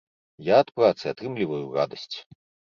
Я 0.47 0.55
ад 0.63 0.69
працы 0.79 1.05
атрымліваю 1.13 1.63
радасць. 1.79 2.13